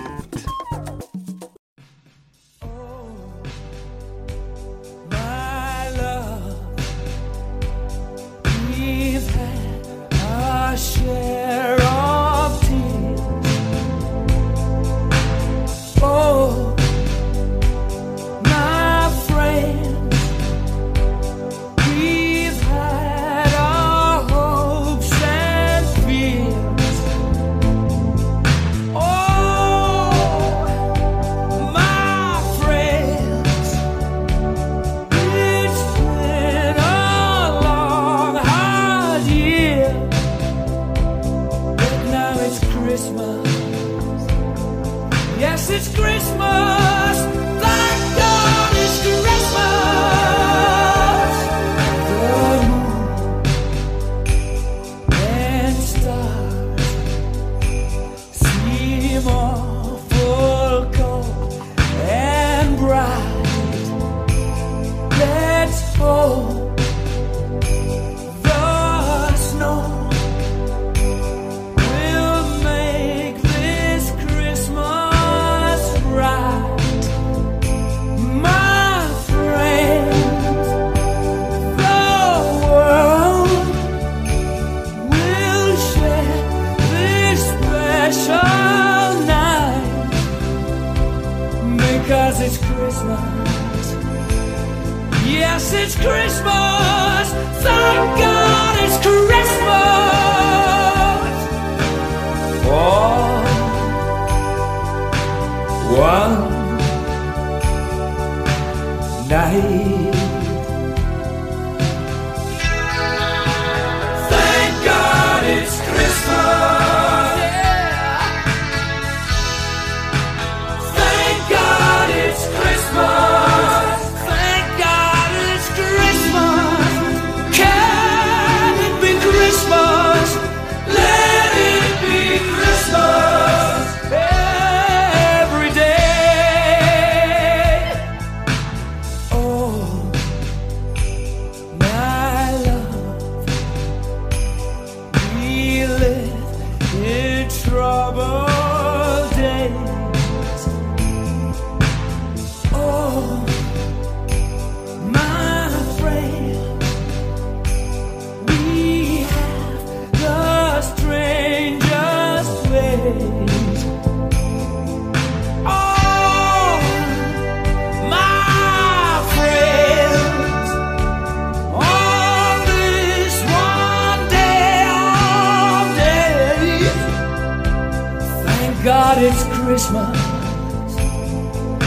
It's 179.27 179.45
Christmas. 179.45 180.19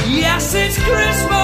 Yes, 0.09 0.55
it's 0.55 0.79
Christmas. 0.83 1.36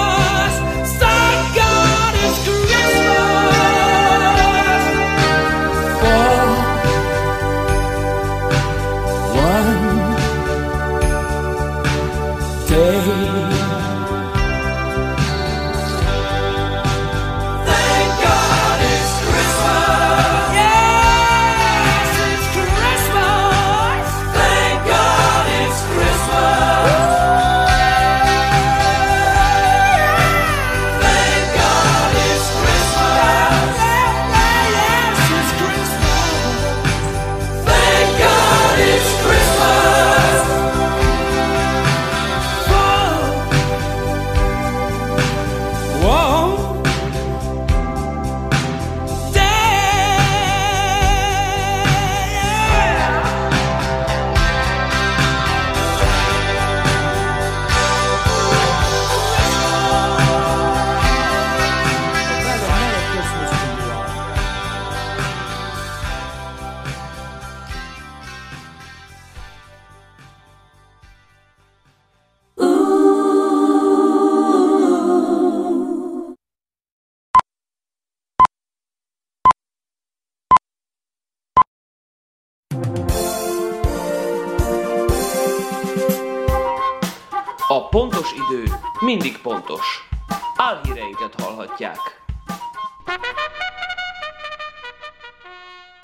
Mindig 89.04 89.38
pontos. 89.42 90.08
Álhíreinket 90.56 91.40
hallhatják. 91.42 91.98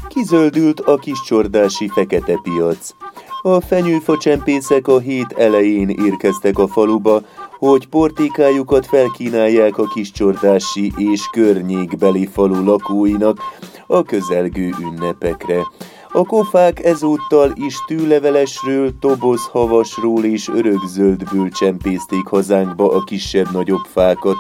Kizöldült 0.09 0.81
a 0.81 0.97
kiscsordási 0.97 1.89
fekete 1.89 2.39
piac. 2.43 2.95
A 3.43 3.61
fenyőfacsempészek 3.61 4.89
a 4.89 4.99
hét 4.99 5.33
elején 5.33 5.89
érkeztek 5.89 6.59
a 6.59 6.69
faluba, 6.69 7.21
hogy 7.59 7.89
portékájukat 7.89 8.87
felkínálják 8.87 9.79
a 9.79 9.89
kiscsordási 9.89 10.93
és 10.97 11.27
környékbeli 11.33 12.27
falu 12.27 12.65
lakóinak 12.65 13.39
a 13.87 14.03
közelgő 14.03 14.75
ünnepekre. 14.81 15.63
A 16.13 16.25
kofák 16.25 16.85
ezúttal 16.85 17.53
is 17.55 17.77
tűlevelesről, 17.87 18.99
tobozhavasról 19.01 20.25
és 20.25 20.49
örökzöldből 20.49 21.49
csempészték 21.49 22.27
hazánkba 22.27 22.93
a 22.93 23.05
kisebb-nagyobb 23.05 23.85
fákat, 23.93 24.37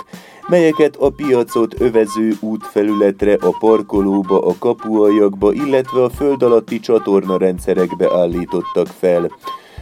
melyeket 0.48 0.96
a 0.96 1.10
piacot 1.10 1.80
övező 1.80 2.36
útfelületre, 2.40 3.36
a 3.40 3.56
parkolóba, 3.58 4.40
a 4.40 4.54
kapuajakba, 4.58 5.52
illetve 5.52 6.02
a 6.02 6.10
föld 6.10 6.42
alatti 6.42 6.80
csatorna 6.80 7.38
rendszerekbe 7.38 8.08
állítottak 8.14 8.86
fel. 8.86 9.30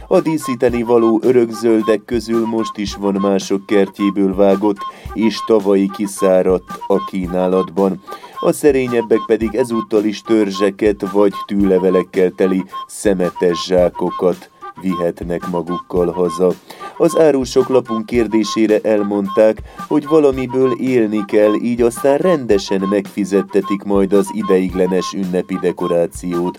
A 0.07 0.21
díszíteni 0.21 0.83
való 0.83 1.19
örökzöldek 1.23 2.05
közül 2.05 2.45
most 2.45 2.77
is 2.77 2.95
van 2.95 3.13
mások 3.13 3.65
kertjéből 3.65 4.35
vágott, 4.35 4.77
és 5.13 5.37
tavalyi 5.45 5.89
kiszáradt 5.95 6.79
a 6.87 7.05
kínálatban. 7.05 8.01
A 8.41 8.51
szerényebbek 8.51 9.19
pedig 9.27 9.55
ezúttal 9.55 10.03
is 10.03 10.21
törzseket 10.21 11.11
vagy 11.11 11.33
tűlevelekkel 11.45 12.31
teli 12.35 12.63
szemetes 12.87 13.65
zsákokat 13.65 14.49
vihetnek 14.81 15.47
magukkal 15.47 16.11
haza. 16.11 16.51
Az 16.97 17.17
árusok 17.17 17.67
lapunk 17.67 18.05
kérdésére 18.05 18.79
elmondták, 18.81 19.61
hogy 19.87 20.07
valamiből 20.07 20.71
élni 20.79 21.25
kell, 21.25 21.53
így 21.53 21.81
aztán 21.81 22.17
rendesen 22.17 22.81
megfizettetik 22.89 23.83
majd 23.83 24.13
az 24.13 24.27
ideiglenes 24.31 25.13
ünnepi 25.13 25.57
dekorációt. 25.61 26.57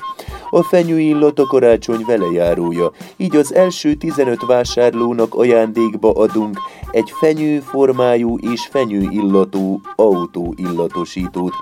A 0.51 0.63
fenyőillat 0.63 1.39
a 1.39 1.47
karácsony 1.47 2.05
velejárója, 2.07 2.91
így 3.17 3.37
az 3.37 3.55
első 3.55 3.95
15 3.95 4.47
vásárlónak 4.47 5.35
ajándékba 5.35 6.13
adunk 6.13 6.59
egy 6.91 7.11
fenyőformájú 7.11 8.39
és 8.39 8.67
fenyőillatú 8.71 9.81
autóillatosítót, 9.97 11.53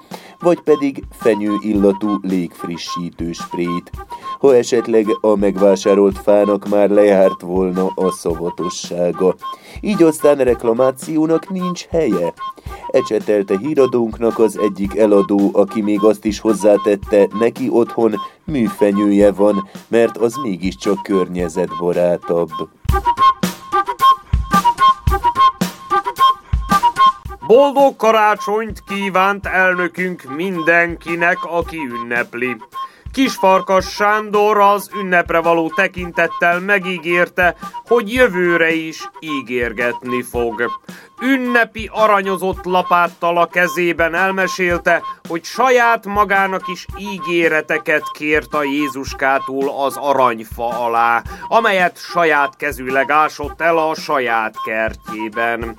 vagy 0.41 0.61
pedig 0.61 1.03
fenyőillatú 1.11 2.19
légfrissítő 2.23 3.33
sprét. 3.33 3.91
Ha 4.39 4.57
esetleg 4.57 5.07
a 5.21 5.37
megvásárolt 5.37 6.19
fának 6.19 6.69
már 6.69 6.91
lejárt 6.91 7.41
volna 7.41 7.87
a 7.95 8.11
szavatossága. 8.11 9.35
Így 9.81 10.03
aztán 10.03 10.37
reklamációnak 10.37 11.51
nincs 11.51 11.87
helye. 11.87 12.33
Ecsetelte 12.91 13.59
híradónknak 13.59 14.39
az 14.39 14.59
egyik 14.59 14.97
eladó, 14.97 15.51
aki 15.53 15.83
még 15.83 16.03
azt 16.03 16.25
is 16.25 16.41
hozzátette, 16.41 17.29
neki 17.39 17.69
otthon 17.71 18.15
műfenyője 18.45 19.33
van, 19.33 19.69
mert 19.89 20.17
az 20.17 20.35
mégiscsak 20.43 21.03
környezetbarátabb. 21.03 22.51
Boldog 27.47 27.97
karácsonyt 27.97 28.83
kívánt 28.87 29.47
elnökünk 29.47 30.23
mindenkinek, 30.37 31.45
aki 31.45 31.77
ünnepli. 31.77 32.57
Kisfarkas 33.13 33.91
Sándor 33.91 34.59
az 34.59 34.91
ünnepre 35.01 35.41
való 35.41 35.73
tekintettel 35.77 36.61
megígérte, 36.61 37.57
hogy 37.87 38.13
jövőre 38.13 38.73
is 38.73 39.11
ígérgetni 39.21 40.23
fog. 40.23 40.71
Ünnepi 41.21 41.91
aranyozott 41.93 42.65
lapáttal 42.65 43.39
a 43.39 43.47
kezében 43.47 44.15
elmesélte, 44.15 45.03
hogy 45.29 45.45
saját 45.45 46.07
magának 46.07 46.69
is 46.69 46.87
ígéreteket 46.97 48.03
kért 48.13 48.55
a 48.55 48.63
Jézuskától 48.63 49.85
az 49.85 49.97
aranyfa 49.97 50.85
alá, 50.85 51.23
amelyet 51.49 51.99
saját 51.99 52.57
kezűleg 52.57 53.11
ásott 53.11 53.61
el 53.61 53.79
a 53.79 53.95
saját 53.95 54.55
kertjében. 54.65 55.77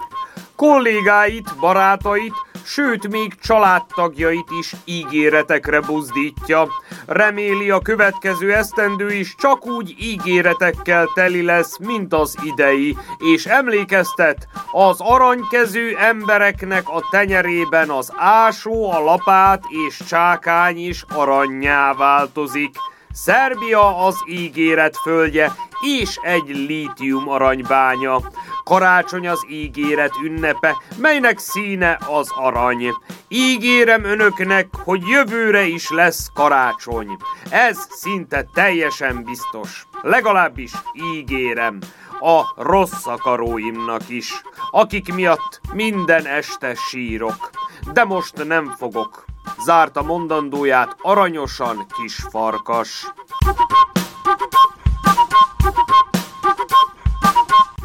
Kollégáit, 0.55 1.55
barátait, 1.59 2.33
sőt 2.69 3.07
még 3.07 3.33
családtagjait 3.41 4.49
is 4.59 4.73
ígéretekre 4.85 5.79
buzdítja. 5.79 6.67
Reméli 7.05 7.69
a 7.69 7.79
következő 7.79 8.53
esztendő 8.53 9.11
is 9.11 9.35
csak 9.37 9.65
úgy 9.65 9.95
ígéretekkel 9.99 11.11
teli 11.13 11.41
lesz, 11.41 11.77
mint 11.77 12.13
az 12.13 12.37
idei, 12.43 12.97
és 13.33 13.45
emlékeztet, 13.45 14.47
az 14.71 14.99
aranykezű 14.99 15.95
embereknek 15.95 16.89
a 16.89 17.07
tenyerében 17.11 17.89
az 17.89 18.13
ásó, 18.15 18.91
a 18.91 18.99
lapát 18.99 19.63
és 19.87 20.01
csákány 20.07 20.87
is 20.87 21.03
aranyjá 21.09 21.93
változik. 21.93 22.75
Szerbia 23.13 24.05
az 24.05 24.15
ígéret 24.27 24.97
földje, 24.97 25.51
és 25.81 26.15
egy 26.21 26.47
lítium 26.47 27.29
aranybánya. 27.29 28.21
Karácsony 28.63 29.27
az 29.27 29.45
ígéret 29.49 30.11
ünnepe, 30.23 30.77
melynek 30.97 31.37
színe 31.37 31.97
az 32.07 32.29
arany. 32.35 32.87
Ígérem 33.27 34.03
önöknek, 34.03 34.67
hogy 34.83 35.07
jövőre 35.07 35.65
is 35.65 35.89
lesz 35.89 36.27
karácsony. 36.33 37.17
Ez 37.49 37.77
szinte 37.89 38.45
teljesen 38.53 39.23
biztos. 39.23 39.87
Legalábbis 40.01 40.71
ígérem 41.13 41.79
a 42.19 42.63
rossz 42.63 43.05
akaróimnak 43.05 44.09
is, 44.09 44.41
akik 44.71 45.13
miatt 45.13 45.61
minden 45.73 46.25
este 46.25 46.75
sírok. 46.75 47.49
De 47.93 48.03
most 48.03 48.45
nem 48.45 48.75
fogok. 48.77 49.28
Zárta 49.65 50.01
mondandóját 50.01 50.95
aranyosan 51.01 51.85
kis 51.97 52.15
farkas. 52.29 53.13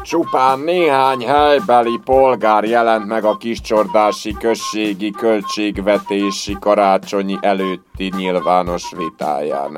Csupán 0.01 0.59
néhány 0.59 1.25
helybeli 1.25 1.99
polgár 2.03 2.63
jelent 2.63 3.07
meg 3.07 3.25
a 3.25 3.37
kiscsordási 3.37 4.33
községi 4.33 5.11
költségvetési 5.11 6.57
karácsonyi 6.59 7.37
előtti 7.41 8.13
nyilvános 8.17 8.91
vitáján. 8.97 9.77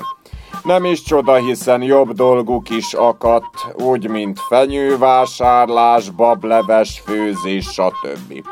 Nem 0.63 0.85
is 0.85 1.01
csoda, 1.01 1.35
hiszen 1.35 1.81
jobb 1.81 2.11
dolguk 2.11 2.69
is 2.69 2.93
akadt, 2.93 3.67
úgy 3.73 4.09
mint 4.09 4.39
fenyővásárlás, 4.39 6.09
bableves 6.09 7.01
főzés, 7.05 7.65
stb. 7.65 8.43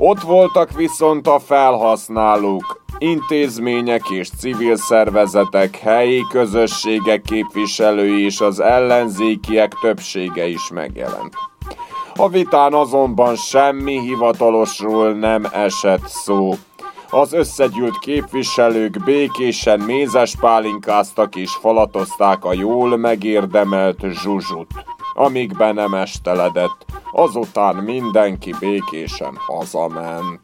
Ott 0.00 0.20
voltak 0.20 0.72
viszont 0.72 1.26
a 1.26 1.38
felhasználók, 1.38 2.82
intézmények 2.98 4.08
és 4.10 4.30
civil 4.38 4.76
szervezetek, 4.76 5.76
helyi 5.76 6.24
közösségek 6.28 7.22
képviselői 7.22 8.24
és 8.24 8.40
az 8.40 8.60
ellenzékiek 8.60 9.72
többsége 9.80 10.46
is 10.46 10.70
megjelent. 10.70 11.34
A 12.14 12.28
vitán 12.28 12.74
azonban 12.74 13.36
semmi 13.36 14.00
hivatalosról 14.00 15.12
nem 15.12 15.44
esett 15.52 16.06
szó. 16.06 16.52
Az 17.10 17.32
összegyűlt 17.32 17.98
képviselők 17.98 19.04
békésen 19.04 19.80
mézes 19.80 20.34
pálinkáztak 20.40 21.36
és 21.36 21.50
falatozták 21.50 22.44
a 22.44 22.52
jól 22.52 22.96
megérdemelt 22.96 24.06
zsuzsut, 24.10 24.70
amíg 25.14 25.56
be 25.56 25.72
nem 25.72 25.94
esteledett. 25.94 26.86
Azután 27.12 27.76
mindenki 27.76 28.54
békésen 28.60 29.36
hazament. 29.46 30.40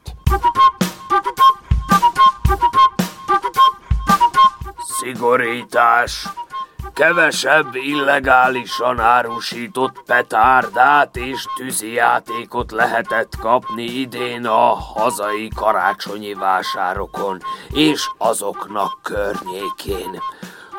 Szigorítás! 4.87 6.29
Kevesebb 6.95 7.75
illegálisan 7.75 9.01
árusított 9.01 10.03
petárdát 10.07 11.17
és 11.17 11.45
tűzijátékot 11.57 12.73
lehetett 12.73 13.37
kapni 13.37 13.83
idén 13.83 14.47
a 14.47 14.75
hazai 14.75 15.49
karácsonyi 15.55 16.35
vásárokon 16.35 17.43
és 17.73 18.11
azoknak 18.19 18.99
környékén. 19.03 20.21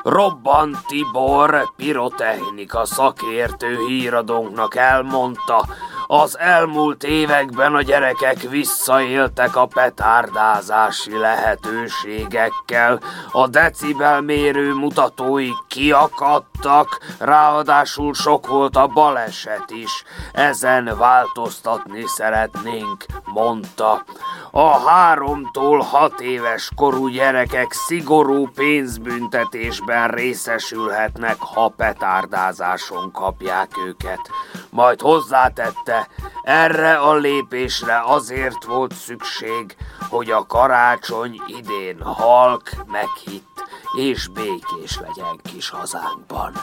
Robban 0.06 0.78
Tibor, 0.88 1.74
pirotechnika 1.76 2.86
szakértő 2.86 3.78
híradónknak 3.88 4.76
elmondta, 4.76 5.66
az 6.08 6.38
elmúlt 6.40 7.04
években 7.04 7.76
a 7.76 7.82
gyerekek 7.82 8.42
visszaéltek 8.42 9.56
a 9.56 9.66
petárdázási 9.66 11.18
lehetőségekkel, 11.18 13.00
a 13.32 13.48
decibel 13.48 14.22
mérő 14.22 14.74
mutatói 14.74 15.50
kiakadtak, 15.68 17.00
ráadásul 17.20 18.14
sok 18.14 18.48
volt 18.48 18.76
a 18.76 18.88
baleset 18.88 19.72
is. 19.72 20.04
Ezen 20.34 20.98
változtatni 20.98 22.04
szeretnénk, 22.06 23.06
mondta. 23.24 24.04
A 24.52 24.80
háromtól 24.90 25.80
hat 25.80 26.20
éves 26.20 26.72
korú 26.76 27.08
gyerekek 27.08 27.72
szigorú 27.72 28.48
pénzbüntetésben 28.56 30.08
részesülhetnek, 30.08 31.38
ha 31.40 31.74
petárdázáson 31.78 33.12
kapják 33.12 33.70
őket. 33.86 34.20
Majd 34.70 35.02
hozzátette, 35.02 35.95
erre 36.44 36.98
a 36.98 37.14
lépésre 37.14 38.02
azért 38.06 38.64
volt 38.64 38.94
szükség, 38.94 39.76
hogy 40.10 40.32
a 40.32 40.46
karácsony 40.46 41.42
idén 41.48 42.02
halk, 42.02 42.70
meghitt 42.88 43.64
és 43.98 44.28
békés 44.28 45.00
legyen 45.00 45.40
kis 45.54 45.70
hazánkban. 45.70 46.54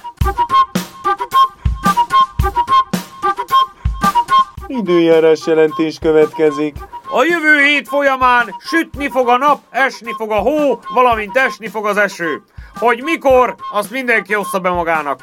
Időjárás 4.66 5.46
jelentés 5.46 5.98
következik. 5.98 6.76
A 7.10 7.24
jövő 7.24 7.62
hét 7.62 7.88
folyamán 7.88 8.54
sütni 8.58 9.08
fog 9.10 9.28
a 9.28 9.36
nap, 9.36 9.60
esni 9.70 10.12
fog 10.16 10.30
a 10.30 10.38
hó, 10.38 10.80
valamint 10.94 11.36
esni 11.36 11.68
fog 11.68 11.86
az 11.86 11.96
eső. 11.96 12.42
Hogy 12.78 13.02
mikor, 13.02 13.54
azt 13.72 13.90
mindenki 13.90 14.36
ossza 14.36 14.58
be 14.58 14.70
magának. 14.70 15.20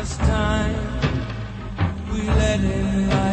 last 0.00 0.18
time 0.20 0.74
we 2.10 2.22
let 2.22 2.60
it. 2.60 3.08
lie. 3.10 3.29